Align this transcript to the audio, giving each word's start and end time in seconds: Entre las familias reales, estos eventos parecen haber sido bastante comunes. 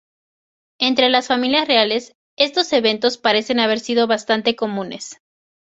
Entre 0.79 1.09
las 1.09 1.27
familias 1.27 1.67
reales, 1.67 2.15
estos 2.35 2.73
eventos 2.73 3.19
parecen 3.19 3.59
haber 3.59 3.79
sido 3.79 4.07
bastante 4.07 4.55
comunes. 4.55 5.21